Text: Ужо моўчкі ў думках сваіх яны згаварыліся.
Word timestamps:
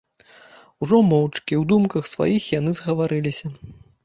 Ужо 0.85 0.97
моўчкі 1.09 1.53
ў 1.61 1.69
думках 1.75 2.03
сваіх 2.13 2.43
яны 2.59 2.71
згаварыліся. 2.81 3.47